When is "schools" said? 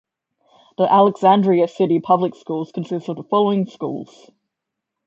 2.33-2.71, 3.67-4.31